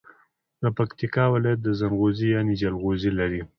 [0.61, 3.41] د پکیتکا ولایت زنغوزي یعنی جلغوزي لري.